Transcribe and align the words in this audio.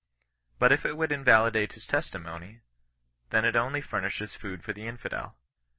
But 0.57 0.71
if 0.71 0.83
it 0.83 0.97
would 0.97 1.11
invalidate 1.11 1.73
his 1.73 1.85
testimony, 1.85 2.61
then 3.29 3.45
it 3.45 3.55
only 3.55 3.81
furnishes 3.81 4.33
food 4.33 4.63
for 4.63 4.73
the 4.73 4.87
infidel. 4.87 5.37